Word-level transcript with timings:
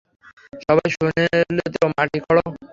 সবাই 0.65 0.89
শুনলে 0.95 1.23
তো, 1.73 1.81
মাটি 1.95 2.17
খোঁড়ো। 2.25 2.43